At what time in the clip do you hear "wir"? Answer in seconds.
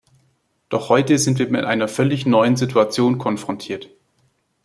1.37-1.47